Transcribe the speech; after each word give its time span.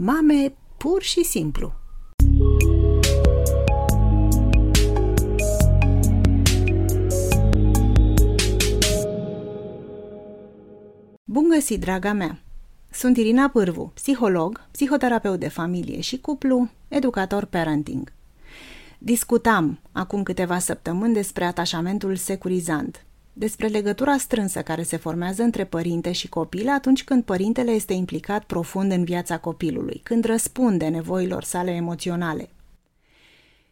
Mame 0.00 0.54
pur 0.76 1.02
și 1.02 1.24
simplu. 1.24 1.72
Bun 11.24 11.48
găsit, 11.48 11.80
draga 11.80 12.12
mea! 12.12 12.40
Sunt 12.90 13.16
Irina 13.16 13.48
Pârvu, 13.48 13.90
psiholog, 13.94 14.66
psihoterapeut 14.70 15.38
de 15.40 15.48
familie 15.48 16.00
și 16.00 16.20
cuplu, 16.20 16.70
educator 16.88 17.44
parenting. 17.44 18.12
Discutam 18.98 19.78
acum 19.92 20.22
câteva 20.22 20.58
săptămâni 20.58 21.14
despre 21.14 21.44
atașamentul 21.44 22.16
securizant, 22.16 23.04
despre 23.38 23.66
legătura 23.66 24.16
strânsă 24.16 24.62
care 24.62 24.82
se 24.82 24.96
formează 24.96 25.42
între 25.42 25.64
părinte 25.64 26.12
și 26.12 26.28
copil 26.28 26.68
atunci 26.68 27.04
când 27.04 27.24
părintele 27.24 27.70
este 27.70 27.92
implicat 27.92 28.44
profund 28.44 28.92
în 28.92 29.04
viața 29.04 29.38
copilului, 29.38 30.00
când 30.04 30.24
răspunde 30.24 30.86
nevoilor 30.88 31.42
sale 31.42 31.70
emoționale. 31.70 32.48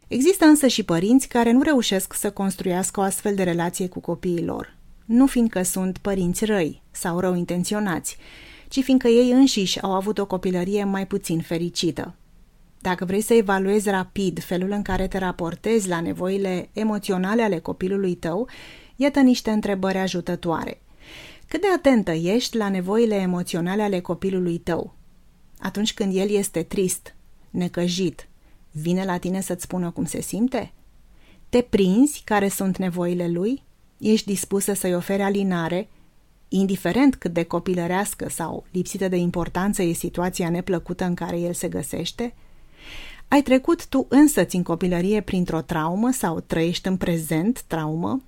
Există 0.09 0.45
însă 0.45 0.67
și 0.67 0.83
părinți 0.83 1.29
care 1.29 1.53
nu 1.53 1.63
reușesc 1.63 2.15
să 2.15 2.31
construiască 2.31 3.01
o 3.01 3.03
astfel 3.03 3.35
de 3.35 3.43
relație 3.43 3.89
cu 3.89 4.01
copiii 4.01 4.45
lor, 4.45 4.77
nu 5.05 5.27
fiindcă 5.27 5.63
sunt 5.63 5.99
părinți 5.99 6.45
răi 6.45 6.83
sau 6.91 7.21
rău 7.21 7.35
intenționați, 7.35 8.17
ci 8.69 8.83
fiindcă 8.83 9.09
ei 9.09 9.31
înșiși 9.31 9.83
au 9.83 9.93
avut 9.95 10.19
o 10.19 10.27
copilărie 10.27 10.85
mai 10.85 11.07
puțin 11.07 11.41
fericită. 11.41 12.15
Dacă 12.81 13.05
vrei 13.05 13.21
să 13.21 13.35
evaluezi 13.35 13.91
rapid 13.91 14.43
felul 14.43 14.71
în 14.71 14.83
care 14.83 15.09
te 15.09 15.19
raportezi 15.19 15.89
la 15.89 16.01
nevoile 16.01 16.69
emoționale 16.73 17.43
ale 17.43 17.59
copilului 17.59 18.15
tău, 18.15 18.49
iată 18.97 19.21
niște 19.21 19.51
întrebări 19.51 19.99
ajutătoare. 19.99 20.81
Cât 21.49 21.61
de 21.61 21.67
atentă 21.77 22.11
ești 22.11 22.57
la 22.57 22.69
nevoile 22.69 23.15
emoționale 23.15 23.83
ale 23.83 24.01
copilului 24.01 24.59
tău? 24.59 24.95
Atunci 25.59 25.95
când 25.95 26.17
el 26.17 26.31
este 26.31 26.63
trist, 26.63 27.15
necăjit, 27.51 28.29
vine 28.71 29.05
la 29.05 29.19
tine 29.19 29.41
să-ți 29.41 29.63
spună 29.63 29.91
cum 29.91 30.05
se 30.05 30.21
simte? 30.21 30.73
Te 31.49 31.61
prinzi 31.61 32.23
care 32.25 32.49
sunt 32.49 32.77
nevoile 32.77 33.29
lui? 33.29 33.63
Ești 33.99 34.27
dispusă 34.27 34.73
să-i 34.73 34.95
oferi 34.95 35.23
alinare, 35.23 35.89
indiferent 36.49 37.15
cât 37.15 37.33
de 37.33 37.43
copilărească 37.43 38.29
sau 38.29 38.65
lipsită 38.71 39.09
de 39.09 39.17
importanță 39.17 39.83
e 39.83 39.93
situația 39.93 40.51
neplăcută 40.51 41.05
în 41.05 41.15
care 41.15 41.39
el 41.39 41.53
se 41.53 41.69
găsește? 41.69 42.35
Ai 43.29 43.43
trecut 43.43 43.87
tu 43.87 44.07
însăți 44.09 44.57
în 44.57 44.63
copilărie 44.63 45.21
printr-o 45.21 45.61
traumă 45.61 46.11
sau 46.11 46.41
trăiești 46.41 46.89
în 46.89 46.97
prezent 46.97 47.63
traumă? 47.63 48.23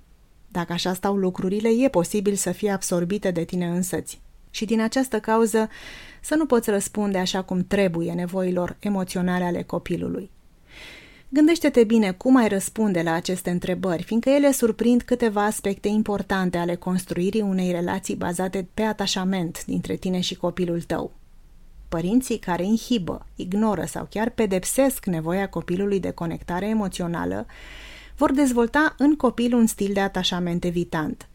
Dacă 0.51 0.73
așa 0.73 0.93
stau 0.93 1.15
lucrurile, 1.15 1.69
e 1.69 1.89
posibil 1.89 2.35
să 2.35 2.51
fie 2.51 2.71
absorbite 2.71 3.31
de 3.31 3.43
tine 3.43 3.67
însăți. 3.67 4.21
Și 4.51 4.65
din 4.65 4.81
această 4.81 5.19
cauză 5.19 5.69
să 6.21 6.35
nu 6.35 6.45
poți 6.45 6.69
răspunde 6.69 7.17
așa 7.17 7.41
cum 7.41 7.65
trebuie 7.67 8.11
nevoilor 8.11 8.77
emoționale 8.79 9.43
ale 9.43 9.63
copilului. 9.63 10.29
Gândește-te 11.31 11.83
bine 11.83 12.11
cum 12.11 12.35
ai 12.35 12.47
răspunde 12.47 13.01
la 13.01 13.11
aceste 13.11 13.49
întrebări, 13.49 14.03
fiindcă 14.03 14.29
ele 14.29 14.51
surprind 14.51 15.01
câteva 15.01 15.45
aspecte 15.45 15.87
importante 15.87 16.57
ale 16.57 16.75
construirii 16.75 17.41
unei 17.41 17.71
relații 17.71 18.15
bazate 18.15 18.67
pe 18.73 18.81
atașament 18.81 19.65
dintre 19.65 19.95
tine 19.95 20.19
și 20.19 20.35
copilul 20.35 20.81
tău. 20.81 21.11
Părinții 21.89 22.37
care 22.37 22.63
inhibă, 22.63 23.25
ignoră 23.35 23.85
sau 23.85 24.07
chiar 24.09 24.29
pedepsesc 24.29 25.05
nevoia 25.05 25.49
copilului 25.49 25.99
de 25.99 26.11
conectare 26.11 26.67
emoțională 26.67 27.45
vor 28.19 28.31
dezvolta 28.31 28.95
în 28.97 29.15
copil 29.15 29.53
un 29.53 29.65
stil 29.65 29.93
de 29.93 29.99
atașament 29.99 30.63
evitant. 30.63 31.27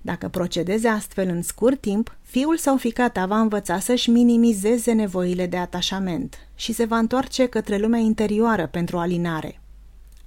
Dacă 0.00 0.28
procedeze 0.28 0.88
astfel 0.88 1.28
în 1.28 1.42
scurt 1.42 1.80
timp, 1.80 2.16
fiul 2.22 2.56
sau 2.56 2.76
fica 2.76 3.08
ta 3.08 3.26
va 3.26 3.40
învăța 3.40 3.78
să-și 3.78 4.10
minimizeze 4.10 4.92
nevoile 4.92 5.46
de 5.46 5.56
atașament 5.56 6.38
și 6.54 6.72
se 6.72 6.84
va 6.84 6.98
întoarce 6.98 7.46
către 7.46 7.78
lumea 7.78 8.00
interioară 8.00 8.66
pentru 8.66 8.98
alinare. 8.98 9.60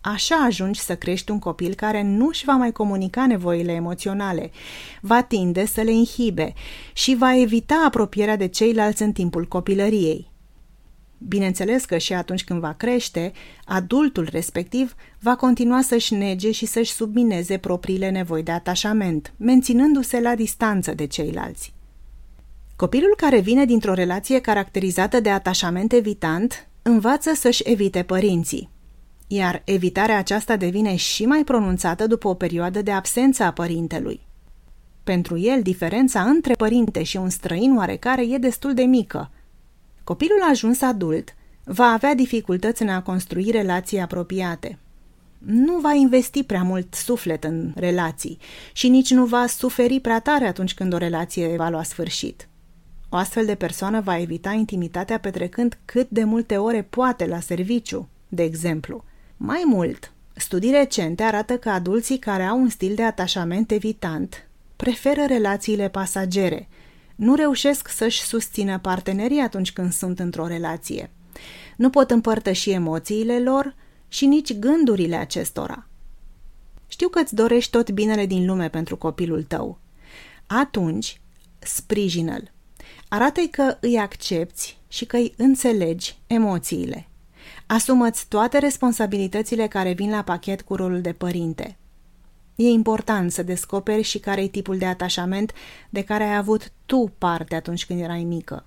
Așa 0.01 0.35
ajungi 0.35 0.79
să 0.79 0.95
crești 0.95 1.31
un 1.31 1.39
copil 1.39 1.73
care 1.73 2.03
nu 2.03 2.27
își 2.27 2.45
va 2.45 2.53
mai 2.53 2.71
comunica 2.71 3.27
nevoile 3.27 3.71
emoționale, 3.71 4.51
va 5.01 5.21
tinde 5.21 5.65
să 5.65 5.81
le 5.81 5.91
inhibe 5.91 6.53
și 6.93 7.15
va 7.15 7.39
evita 7.39 7.83
apropierea 7.85 8.35
de 8.37 8.47
ceilalți 8.47 9.01
în 9.01 9.11
timpul 9.11 9.45
copilăriei. 9.45 10.31
Bineînțeles 11.27 11.85
că 11.85 11.97
și 11.97 12.13
atunci 12.13 12.43
când 12.43 12.59
va 12.59 12.73
crește, 12.73 13.31
adultul 13.65 14.27
respectiv 14.31 14.95
va 15.19 15.35
continua 15.35 15.81
să-și 15.81 16.13
nege 16.13 16.51
și 16.51 16.65
să-și 16.65 16.91
submineze 16.91 17.57
propriile 17.57 18.09
nevoi 18.09 18.43
de 18.43 18.51
atașament, 18.51 19.33
menținându-se 19.37 20.21
la 20.21 20.35
distanță 20.35 20.93
de 20.93 21.05
ceilalți. 21.05 21.73
Copilul 22.75 23.13
care 23.17 23.39
vine 23.39 23.65
dintr-o 23.65 23.93
relație 23.93 24.39
caracterizată 24.39 25.19
de 25.19 25.29
atașament 25.29 25.91
evitant 25.91 26.67
învață 26.81 27.33
să-și 27.33 27.63
evite 27.65 28.03
părinții, 28.03 28.69
iar 29.27 29.61
evitarea 29.65 30.17
aceasta 30.17 30.55
devine 30.55 30.95
și 30.95 31.25
mai 31.25 31.43
pronunțată 31.43 32.07
după 32.07 32.27
o 32.27 32.33
perioadă 32.33 32.81
de 32.81 32.91
absență 32.91 33.43
a 33.43 33.51
părintelui. 33.51 34.19
Pentru 35.03 35.37
el, 35.37 35.61
diferența 35.61 36.21
între 36.21 36.53
părinte 36.53 37.03
și 37.03 37.17
un 37.17 37.29
străin 37.29 37.77
oarecare 37.77 38.25
e 38.25 38.37
destul 38.37 38.73
de 38.73 38.83
mică– 38.83 39.29
Copilul 40.03 40.41
ajuns 40.49 40.81
adult 40.81 41.35
va 41.63 41.85
avea 41.85 42.15
dificultăți 42.15 42.81
în 42.81 42.89
a 42.89 43.01
construi 43.01 43.51
relații 43.51 43.99
apropiate. 43.99 44.77
Nu 45.37 45.79
va 45.79 45.93
investi 45.93 46.43
prea 46.43 46.63
mult 46.63 46.93
suflet 46.93 47.43
în 47.43 47.71
relații 47.75 48.37
și 48.73 48.87
nici 48.87 49.11
nu 49.11 49.25
va 49.25 49.47
suferi 49.47 49.99
prea 49.99 50.19
tare 50.19 50.45
atunci 50.45 50.73
când 50.73 50.93
o 50.93 50.97
relație 50.97 51.55
va 51.57 51.69
lua 51.69 51.83
sfârșit. 51.83 52.47
O 53.09 53.15
astfel 53.15 53.45
de 53.45 53.55
persoană 53.55 54.01
va 54.01 54.19
evita 54.19 54.51
intimitatea 54.51 55.19
petrecând 55.19 55.77
cât 55.85 56.09
de 56.09 56.23
multe 56.23 56.57
ore 56.57 56.81
poate 56.81 57.25
la 57.25 57.39
serviciu, 57.39 58.09
de 58.29 58.43
exemplu. 58.43 59.03
Mai 59.37 59.63
mult, 59.65 60.11
studii 60.35 60.71
recente 60.71 61.23
arată 61.23 61.57
că 61.57 61.69
adulții 61.69 62.17
care 62.17 62.43
au 62.43 62.61
un 62.61 62.69
stil 62.69 62.95
de 62.95 63.03
atașament 63.03 63.71
evitant 63.71 64.47
preferă 64.75 65.25
relațiile 65.25 65.89
pasagere– 65.89 66.67
nu 67.15 67.35
reușesc 67.35 67.87
să-și 67.87 68.21
susțină 68.21 68.79
partenerii 68.79 69.39
atunci 69.39 69.71
când 69.71 69.91
sunt 69.93 70.19
într-o 70.19 70.47
relație. 70.47 71.11
Nu 71.77 71.89
pot 71.89 72.11
împărtăși 72.11 72.69
emoțiile 72.69 73.39
lor 73.39 73.75
și 74.07 74.25
nici 74.25 74.53
gândurile 74.53 75.15
acestora. 75.15 75.87
Știu 76.87 77.07
că 77.07 77.19
îți 77.19 77.35
dorești 77.35 77.71
tot 77.71 77.91
binele 77.91 78.25
din 78.25 78.45
lume 78.45 78.69
pentru 78.69 78.97
copilul 78.97 79.43
tău. 79.43 79.79
Atunci, 80.47 81.21
sprijină-l. 81.59 82.51
Arată-i 83.07 83.49
că 83.49 83.77
îi 83.81 83.97
accepti 83.97 84.77
și 84.87 85.05
că 85.05 85.17
îi 85.17 85.33
înțelegi 85.37 86.17
emoțiile. 86.27 87.07
Asumă-ți 87.65 88.27
toate 88.27 88.57
responsabilitățile 88.57 89.67
care 89.67 89.93
vin 89.93 90.09
la 90.09 90.23
pachet 90.23 90.61
cu 90.61 90.75
rolul 90.75 91.01
de 91.01 91.13
părinte– 91.13 91.77
E 92.55 92.63
important 92.63 93.31
să 93.31 93.43
descoperi 93.43 94.01
și 94.01 94.19
care 94.19 94.43
e 94.43 94.47
tipul 94.47 94.77
de 94.77 94.85
atașament 94.85 95.53
de 95.89 96.03
care 96.03 96.23
ai 96.23 96.35
avut 96.35 96.71
tu 96.85 97.11
parte 97.17 97.55
atunci 97.55 97.85
când 97.85 98.01
erai 98.01 98.23
mică. 98.23 98.65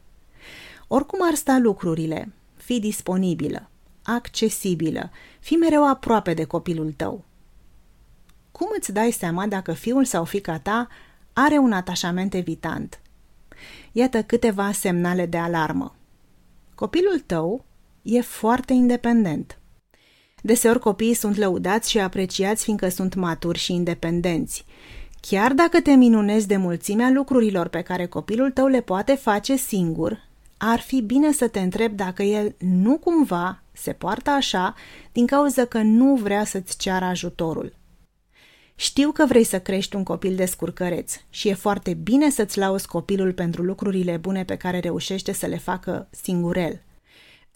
Oricum 0.89 1.19
ar 1.23 1.35
sta 1.35 1.59
lucrurile, 1.59 2.33
fii 2.57 2.81
disponibilă, 2.81 3.71
accesibilă, 4.03 5.11
fii 5.41 5.57
mereu 5.57 5.89
aproape 5.89 6.35
de 6.35 6.45
copilul 6.45 6.93
tău. 6.93 7.25
Cum 8.53 8.69
îți 8.79 8.93
dai 8.93 9.11
seama 9.11 9.47
dacă 9.47 9.73
fiul 9.73 10.05
sau 10.05 10.25
fica 10.25 10.59
ta 10.59 10.89
are 11.33 11.59
un 11.59 11.73
atașament 11.73 12.35
evitant? 12.35 13.01
Iată 13.93 14.23
câteva 14.23 14.73
semnale 14.73 15.27
de 15.27 15.37
alarmă. 15.37 15.95
Copilul 16.75 17.19
tău 17.27 17.65
e 18.03 18.21
foarte 18.21 18.73
independent. 18.73 19.59
Deseori 20.47 20.79
copiii 20.79 21.15
sunt 21.15 21.37
lăudați 21.37 21.91
și 21.91 21.99
apreciați 21.99 22.65
fiindcă 22.65 22.89
sunt 22.89 23.15
maturi 23.15 23.59
și 23.59 23.73
independenți. 23.73 24.65
Chiar 25.21 25.53
dacă 25.53 25.81
te 25.81 25.91
minunezi 25.91 26.47
de 26.47 26.57
mulțimea 26.57 27.11
lucrurilor 27.11 27.69
pe 27.69 27.81
care 27.81 28.07
copilul 28.07 28.51
tău 28.51 28.67
le 28.67 28.81
poate 28.81 29.15
face 29.15 29.57
singur, 29.57 30.29
ar 30.57 30.81
fi 30.81 31.01
bine 31.01 31.33
să 31.33 31.49
te 31.49 31.61
întrebi 31.61 31.95
dacă 31.95 32.23
el 32.23 32.55
nu 32.59 32.97
cumva 32.99 33.63
se 33.73 33.93
poartă 33.93 34.31
așa 34.31 34.75
din 35.13 35.27
cauza 35.27 35.65
că 35.65 35.79
nu 35.79 36.15
vrea 36.15 36.45
să-ți 36.45 36.79
ceară 36.79 37.05
ajutorul. 37.05 37.75
Știu 38.75 39.11
că 39.11 39.25
vrei 39.27 39.45
să 39.45 39.61
crești 39.61 39.97
un 39.97 40.03
copil 40.03 40.35
descurcăreț 40.35 41.15
și 41.31 41.49
e 41.49 41.55
foarte 41.55 41.95
bine 41.95 42.31
să-ți 42.31 42.59
lauzi 42.59 42.87
copilul 42.87 43.33
pentru 43.33 43.63
lucrurile 43.63 44.17
bune 44.17 44.45
pe 44.45 44.57
care 44.57 44.79
reușește 44.79 45.33
să 45.33 45.47
le 45.47 45.59
facă 45.59 46.09
singurel. 46.11 46.81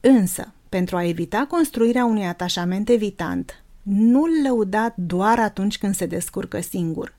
Însă, 0.01 0.53
pentru 0.71 0.97
a 0.97 1.05
evita 1.05 1.47
construirea 1.49 2.05
unui 2.05 2.27
atașament 2.27 2.89
evitant, 2.89 3.63
nu-l 3.83 4.31
lăuda 4.43 4.95
doar 4.97 5.39
atunci 5.39 5.79
când 5.79 5.95
se 5.95 6.07
descurcă 6.07 6.61
singur. 6.61 7.15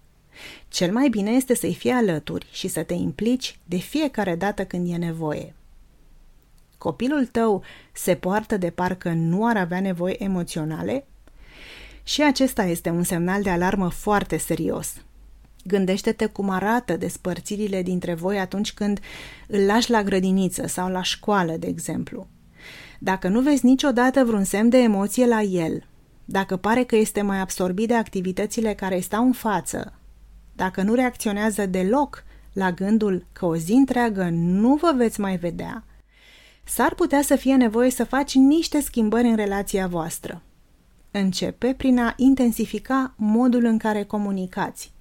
Cel 0.68 0.92
mai 0.92 1.10
bine 1.10 1.32
este 1.32 1.56
să-i 1.56 1.74
fii 1.74 1.90
alături 1.92 2.48
și 2.52 2.68
să 2.68 2.84
te 2.84 2.94
implici 2.94 3.60
de 3.66 3.78
fiecare 3.78 4.36
dată 4.36 4.66
când 4.66 4.92
e 4.92 4.96
nevoie. 4.96 5.54
Copilul 6.78 7.26
tău 7.26 7.64
se 7.92 8.16
poartă 8.16 8.58
de 8.58 8.70
parcă 8.70 9.10
nu 9.10 9.46
ar 9.46 9.58
avea 9.58 9.80
nevoi 9.80 10.16
emoționale? 10.20 11.06
Și 12.04 12.24
acesta 12.24 12.64
este 12.64 12.90
un 12.90 13.04
semnal 13.04 13.42
de 13.42 13.50
alarmă 13.50 13.90
foarte 13.90 14.38
serios. 14.38 14.94
Gândește-te 15.64 16.26
cum 16.26 16.50
arată 16.50 16.98
despărțirile 16.98 17.82
dintre 17.82 18.14
voi 18.14 18.40
atunci 18.40 18.74
când 18.74 19.00
îl 19.48 19.66
lași 19.66 19.92
la 19.92 20.04
grădiniță 20.04 20.68
sau 20.68 20.90
la 20.90 21.04
școală, 21.04 21.58
de 21.58 21.68
exemplu. 21.68 22.28
Dacă 23.04 23.28
nu 23.28 23.42
vezi 23.42 23.66
niciodată 23.66 24.24
vreun 24.24 24.44
semn 24.44 24.70
de 24.70 24.78
emoție 24.78 25.26
la 25.26 25.42
el, 25.42 25.84
dacă 26.26 26.56
pare 26.56 26.84
că 26.84 26.96
este 26.96 27.22
mai 27.22 27.40
absorbit 27.40 27.88
de 27.88 27.94
activitățile 27.94 28.74
care 28.74 29.00
stau 29.00 29.26
în 29.26 29.32
față, 29.32 29.94
dacă 30.56 30.82
nu 30.82 30.94
reacționează 30.94 31.66
deloc 31.66 32.24
la 32.54 32.72
gândul 32.72 33.26
că 33.34 33.46
o 33.46 33.56
zi 33.56 33.72
întreagă 33.72 34.30
nu 34.32 34.76
vă 34.76 34.94
veți 34.96 35.20
mai 35.20 35.38
vedea, 35.38 35.84
s-ar 36.64 36.94
putea 36.94 37.22
să 37.22 37.36
fie 37.36 37.56
nevoie 37.56 37.90
să 37.90 38.04
faci 38.04 38.36
niște 38.36 38.80
schimbări 38.80 39.28
în 39.28 39.36
relația 39.36 39.88
voastră. 39.88 40.42
Începe 41.12 41.74
prin 41.78 42.00
a 42.00 42.14
intensifica 42.18 43.14
modul 43.18 43.66
în 43.66 43.78
care 43.78 44.04
comunicați. 44.04 44.92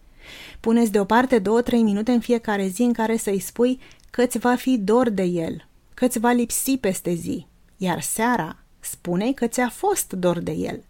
Puneți 0.60 0.92
deoparte 0.92 1.38
două-trei 1.38 1.82
minute 1.82 2.12
în 2.12 2.20
fiecare 2.20 2.66
zi 2.66 2.82
în 2.82 2.92
care 2.92 3.16
să-i 3.16 3.40
spui 3.40 3.80
că 4.10 4.26
ți 4.26 4.38
va 4.38 4.54
fi 4.54 4.78
dor 4.78 5.10
de 5.10 5.22
el, 5.22 5.68
că 5.94 6.08
ți 6.08 6.18
va 6.18 6.30
lipsi 6.30 6.76
peste 6.76 7.14
zi, 7.14 7.46
iar 7.82 8.00
seara 8.00 8.56
spune 8.80 9.32
că 9.32 9.46
ți-a 9.46 9.68
fost 9.68 10.12
dor 10.12 10.38
de 10.38 10.52
el. 10.52 10.84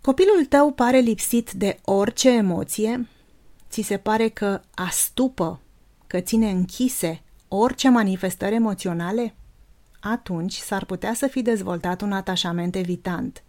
Copilul 0.00 0.44
tău 0.44 0.72
pare 0.72 0.98
lipsit 0.98 1.52
de 1.52 1.78
orice 1.84 2.30
emoție, 2.30 3.08
ți 3.70 3.82
se 3.82 3.96
pare 3.96 4.28
că 4.28 4.60
astupă, 4.74 5.60
că 6.06 6.20
ține 6.20 6.50
închise 6.50 7.22
orice 7.48 7.88
manifestări 7.88 8.54
emoționale? 8.54 9.34
Atunci 10.00 10.54
s-ar 10.54 10.84
putea 10.84 11.14
să 11.14 11.26
fi 11.26 11.42
dezvoltat 11.42 12.00
un 12.00 12.12
atașament 12.12 12.74
evitant. 12.74 13.42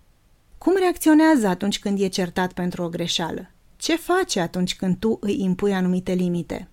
Cum 0.58 0.74
reacționează 0.80 1.48
atunci 1.48 1.80
când 1.80 2.00
e 2.00 2.08
certat 2.08 2.54
pentru 2.54 2.84
o 2.84 2.90
greșeală? 2.90 3.52
Ce 3.78 3.96
face 3.96 4.40
atunci 4.40 4.76
când 4.76 4.98
tu 4.98 5.18
îi 5.22 5.42
impui 5.42 5.74
anumite 5.74 6.14
limite? 6.14 6.70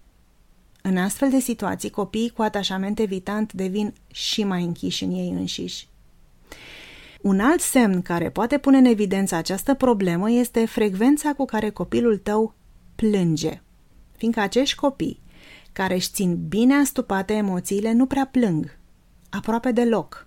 În 0.82 0.96
astfel 0.96 1.30
de 1.30 1.38
situații, 1.38 1.90
copiii 1.90 2.30
cu 2.30 2.42
atașament 2.42 2.98
evitant 2.98 3.52
devin 3.52 3.94
și 4.12 4.44
mai 4.44 4.62
închiși 4.62 5.04
în 5.04 5.10
ei 5.10 5.28
înșiși. 5.28 5.88
Un 7.20 7.40
alt 7.40 7.60
semn 7.60 8.02
care 8.02 8.30
poate 8.30 8.58
pune 8.58 8.78
în 8.78 8.84
evidență 8.84 9.34
această 9.34 9.74
problemă 9.74 10.30
este 10.30 10.66
frecvența 10.66 11.32
cu 11.32 11.44
care 11.44 11.70
copilul 11.70 12.16
tău 12.16 12.54
plânge. 12.94 13.62
Fiindcă 14.16 14.40
acești 14.40 14.76
copii 14.76 15.20
care 15.72 15.94
își 15.94 16.10
țin 16.10 16.48
bine 16.48 16.74
astupate 16.74 17.32
emoțiile 17.32 17.92
nu 17.92 18.06
prea 18.06 18.26
plâng, 18.26 18.78
aproape 19.30 19.72
deloc. 19.72 20.26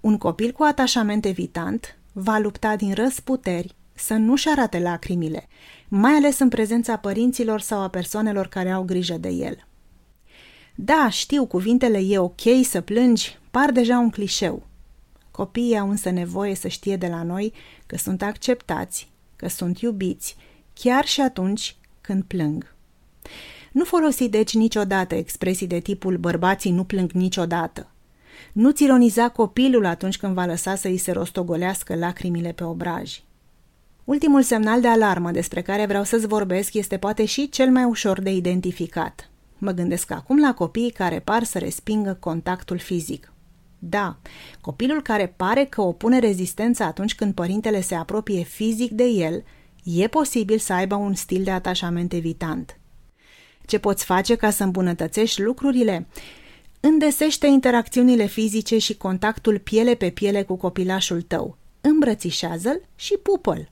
Un 0.00 0.18
copil 0.18 0.52
cu 0.52 0.62
atașament 0.62 1.24
evitant 1.24 1.98
va 2.12 2.38
lupta 2.38 2.76
din 2.76 2.94
răsputeri 2.94 3.74
să 3.94 4.14
nu-și 4.14 4.48
arate 4.48 4.78
lacrimile, 4.78 5.48
mai 5.88 6.12
ales 6.12 6.38
în 6.38 6.48
prezența 6.48 6.96
părinților 6.96 7.60
sau 7.60 7.80
a 7.80 7.88
persoanelor 7.88 8.46
care 8.46 8.70
au 8.70 8.82
grijă 8.82 9.14
de 9.14 9.28
el. 9.28 9.66
Da, 10.74 11.08
știu, 11.10 11.46
cuvintele 11.46 11.98
e 11.98 12.18
ok 12.18 12.40
să 12.62 12.80
plângi 12.80 13.38
par 13.50 13.70
deja 13.70 13.98
un 13.98 14.10
clișeu. 14.10 14.66
Copiii 15.30 15.78
au 15.78 15.90
însă 15.90 16.10
nevoie 16.10 16.54
să 16.54 16.68
știe 16.68 16.96
de 16.96 17.06
la 17.06 17.22
noi 17.22 17.52
că 17.86 17.96
sunt 17.96 18.22
acceptați, 18.22 19.10
că 19.36 19.48
sunt 19.48 19.80
iubiți, 19.80 20.36
chiar 20.74 21.04
și 21.04 21.20
atunci 21.20 21.76
când 22.00 22.22
plâng. 22.22 22.74
Nu 23.72 23.84
folosi 23.84 24.28
deci 24.28 24.54
niciodată 24.54 25.14
expresii 25.14 25.66
de 25.66 25.80
tipul 25.80 26.16
bărbații 26.16 26.70
nu 26.70 26.84
plâng 26.84 27.10
niciodată. 27.10 27.90
Nu-ți 28.52 28.76
țironiza 28.76 29.28
copilul 29.28 29.86
atunci 29.86 30.18
când 30.18 30.34
va 30.34 30.44
lăsa 30.44 30.74
să 30.74 30.88
îi 30.88 30.96
se 30.96 31.12
rostogolească 31.12 31.94
lacrimile 31.94 32.52
pe 32.52 32.64
obraji. 32.64 33.24
Ultimul 34.08 34.42
semnal 34.42 34.80
de 34.80 34.88
alarmă 34.88 35.30
despre 35.30 35.62
care 35.62 35.86
vreau 35.86 36.04
să-ți 36.04 36.26
vorbesc 36.26 36.74
este 36.74 36.96
poate 36.96 37.24
și 37.24 37.48
cel 37.48 37.70
mai 37.70 37.84
ușor 37.84 38.20
de 38.20 38.30
identificat. 38.30 39.30
Mă 39.58 39.70
gândesc 39.70 40.10
acum 40.10 40.40
la 40.40 40.54
copiii 40.54 40.90
care 40.90 41.18
par 41.20 41.44
să 41.44 41.58
respingă 41.58 42.16
contactul 42.20 42.78
fizic. 42.78 43.32
Da, 43.78 44.16
copilul 44.60 45.02
care 45.02 45.34
pare 45.36 45.64
că 45.64 45.80
opune 45.80 46.18
rezistență 46.18 46.82
atunci 46.82 47.14
când 47.14 47.34
părintele 47.34 47.80
se 47.80 47.94
apropie 47.94 48.42
fizic 48.42 48.90
de 48.90 49.04
el, 49.04 49.44
e 49.84 50.06
posibil 50.06 50.58
să 50.58 50.72
aibă 50.72 50.94
un 50.94 51.14
stil 51.14 51.42
de 51.42 51.50
atașament 51.50 52.12
evitant. 52.12 52.78
Ce 53.66 53.78
poți 53.78 54.04
face 54.04 54.34
ca 54.34 54.50
să 54.50 54.64
îmbunătățești 54.64 55.42
lucrurile? 55.42 56.06
Îndesește 56.80 57.46
interacțiunile 57.46 58.26
fizice 58.26 58.78
și 58.78 58.96
contactul 58.96 59.58
piele 59.58 59.94
pe 59.94 60.10
piele 60.10 60.42
cu 60.42 60.56
copilașul 60.56 61.22
tău. 61.22 61.56
Îmbrățișează-l 61.80 62.80
și 62.94 63.14
pupă-l. 63.22 63.68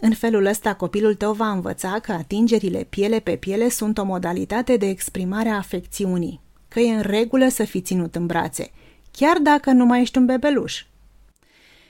În 0.00 0.14
felul 0.14 0.44
ăsta, 0.44 0.74
copilul 0.74 1.14
tău 1.14 1.32
va 1.32 1.50
învăța 1.50 1.98
că 1.98 2.12
atingerile 2.12 2.86
piele 2.88 3.18
pe 3.18 3.36
piele 3.36 3.68
sunt 3.68 3.98
o 3.98 4.04
modalitate 4.04 4.76
de 4.76 4.88
exprimare 4.88 5.48
a 5.48 5.56
afecțiunii, 5.56 6.40
că 6.68 6.80
e 6.80 6.94
în 6.94 7.00
regulă 7.00 7.48
să 7.48 7.64
fii 7.64 7.80
ținut 7.80 8.14
în 8.14 8.26
brațe, 8.26 8.70
chiar 9.10 9.38
dacă 9.38 9.70
nu 9.70 9.84
mai 9.84 10.00
ești 10.00 10.18
un 10.18 10.26
bebeluș. 10.26 10.84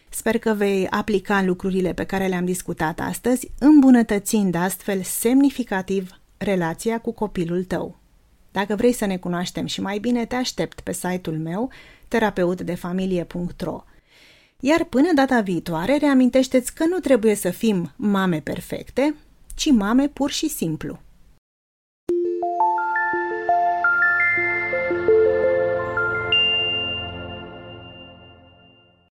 Sper 0.09 0.39
că 0.39 0.53
vei 0.53 0.89
aplica 0.89 1.43
lucrurile 1.43 1.93
pe 1.93 2.05
care 2.05 2.27
le-am 2.27 2.45
discutat 2.45 3.01
astăzi, 3.01 3.51
îmbunătățind 3.59 4.55
astfel 4.55 5.03
semnificativ 5.03 6.21
relația 6.37 7.01
cu 7.01 7.13
copilul 7.13 7.65
tău. 7.65 7.97
Dacă 8.53 8.75
vrei 8.75 8.93
să 8.93 9.07
ne 9.07 9.17
cunoaștem 9.17 9.67
și 9.67 9.81
mai 9.81 9.99
bine, 9.99 10.25
te 10.25 10.35
aștept 10.35 10.81
pe 10.81 10.93
site-ul 10.93 11.39
meu 11.39 11.71
terapeutdefamilie.ro 12.09 13.85
iar 14.61 14.85
până 14.85 15.13
data 15.15 15.41
viitoare, 15.41 15.97
reamintește-ți 15.97 16.75
că 16.75 16.87
nu 16.87 16.99
trebuie 16.99 17.35
să 17.35 17.51
fim 17.51 17.93
mame 17.97 18.41
perfecte, 18.41 19.15
ci 19.55 19.71
mame 19.71 20.09
pur 20.09 20.31
și 20.31 20.49
simplu. 20.49 20.99